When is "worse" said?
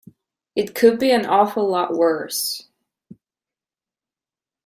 1.93-2.67